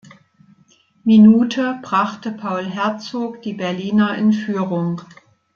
Minute 1.03 1.77
brachte 1.83 2.31
Paul 2.31 2.65
Herzog 2.65 3.43
die 3.43 3.53
Berliner 3.53 4.17
in 4.17 4.33
Führung. 4.33 4.99